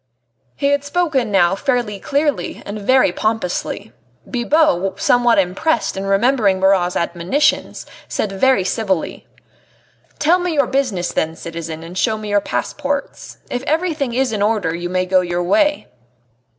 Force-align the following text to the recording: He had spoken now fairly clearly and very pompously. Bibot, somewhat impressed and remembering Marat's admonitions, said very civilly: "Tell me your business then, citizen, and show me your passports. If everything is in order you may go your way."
He 0.55 0.69
had 0.69 0.83
spoken 0.83 1.29
now 1.29 1.53
fairly 1.53 1.99
clearly 1.99 2.63
and 2.65 2.81
very 2.81 3.11
pompously. 3.11 3.93
Bibot, 4.27 4.99
somewhat 4.99 5.37
impressed 5.37 5.95
and 5.95 6.09
remembering 6.09 6.59
Marat's 6.59 6.95
admonitions, 6.95 7.85
said 8.07 8.31
very 8.31 8.63
civilly: 8.63 9.27
"Tell 10.17 10.39
me 10.39 10.55
your 10.55 10.65
business 10.65 11.11
then, 11.11 11.35
citizen, 11.35 11.83
and 11.83 11.95
show 11.95 12.17
me 12.17 12.29
your 12.29 12.41
passports. 12.41 13.37
If 13.51 13.61
everything 13.67 14.15
is 14.15 14.31
in 14.33 14.41
order 14.41 14.73
you 14.73 14.89
may 14.89 15.05
go 15.05 15.21
your 15.21 15.43
way." 15.43 15.87